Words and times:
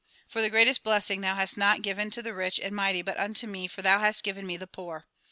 For 0.27 0.41
the 0.41 0.49
greatest 0.49 0.81
blessing 0.81 1.21
thou 1.21 1.35
hast 1.35 1.59
not 1.59 1.83
given 1.83 2.09
to 2.09 2.23
the 2.23 2.33
rich 2.33 2.59
and 2.59 2.75
mighty 2.75 3.03
but 3.03 3.19
unto 3.19 3.45
me 3.45 3.67
for 3.67 3.83
thou 3.83 3.99
hast 3.99 4.23
given 4.23 4.47
me 4.47 4.57
the 4.57 4.65
poor. 4.65 5.05